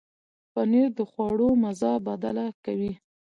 [0.53, 2.93] پنېر د خواړو مزه بدله کوي.